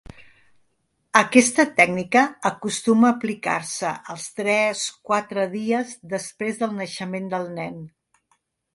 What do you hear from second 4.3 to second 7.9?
tres, quatre dies després del naixement del nen.